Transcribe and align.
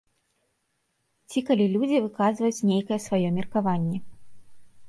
Ці 1.29 1.39
калі 1.51 1.65
людзі 1.75 1.97
выказваюць 2.05 2.65
нейкае 2.71 2.99
сваё 3.07 3.27
меркаванне. 3.37 3.97